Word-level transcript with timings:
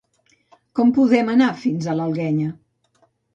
Com 0.79 0.93
podem 0.99 1.29
anar 1.33 1.49
fins 1.65 1.91
a 1.93 1.95
l'Alguenya? 2.01 2.49